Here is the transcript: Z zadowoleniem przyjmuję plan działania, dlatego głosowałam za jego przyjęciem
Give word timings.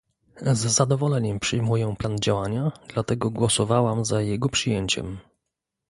Z 0.41 0.57
zadowoleniem 0.59 1.39
przyjmuję 1.39 1.95
plan 1.97 2.19
działania, 2.19 2.71
dlatego 2.93 3.29
głosowałam 3.29 4.05
za 4.05 4.21
jego 4.21 4.49
przyjęciem 4.49 5.17